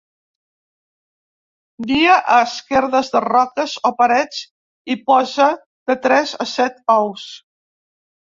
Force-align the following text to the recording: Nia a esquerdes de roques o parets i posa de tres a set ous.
Nia 1.89 2.15
a 2.35 2.37
esquerdes 2.45 3.11
de 3.17 3.21
roques 3.25 3.75
o 3.91 3.91
parets 4.01 4.41
i 4.95 4.97
posa 5.11 5.47
de 5.91 5.99
tres 6.07 6.33
a 6.47 6.51
set 6.57 6.81
ous. 6.97 7.29